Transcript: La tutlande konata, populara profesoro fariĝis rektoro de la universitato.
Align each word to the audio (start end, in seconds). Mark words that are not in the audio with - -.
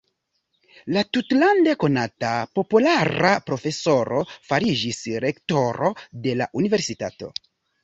La 0.95 1.01
tutlande 1.17 1.75
konata, 1.83 2.31
populara 2.61 3.35
profesoro 3.51 4.23
fariĝis 4.49 5.05
rektoro 5.29 5.95
de 6.27 6.37
la 6.43 6.51
universitato. 6.65 7.33